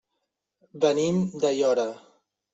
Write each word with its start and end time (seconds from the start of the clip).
Venim 0.85 1.21
d'Aiora. 1.45 1.87